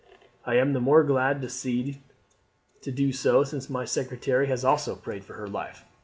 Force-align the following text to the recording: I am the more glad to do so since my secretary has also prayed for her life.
I 0.47 0.55
am 0.55 0.73
the 0.73 0.79
more 0.79 1.03
glad 1.03 1.43
to 1.47 2.91
do 2.91 3.11
so 3.11 3.43
since 3.43 3.69
my 3.69 3.85
secretary 3.85 4.47
has 4.47 4.65
also 4.65 4.95
prayed 4.95 5.23
for 5.23 5.33
her 5.35 5.47
life. 5.47 5.85